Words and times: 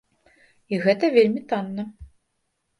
І 0.75 0.79
гэта 0.85 1.05
вельмі 1.17 1.45
танна. 1.53 1.89